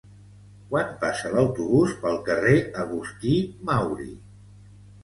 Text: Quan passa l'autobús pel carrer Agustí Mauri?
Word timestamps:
Quan 0.71 0.95
passa 1.03 1.31
l'autobús 1.35 1.93
pel 2.07 2.19
carrer 2.31 2.57
Agustí 2.87 3.39
Mauri? 3.71 4.15